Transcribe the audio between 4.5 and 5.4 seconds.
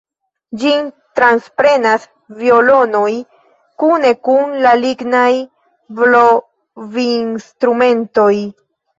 la lignaj